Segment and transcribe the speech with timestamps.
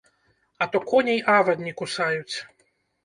[0.65, 2.35] А то коней авадні кусаюць.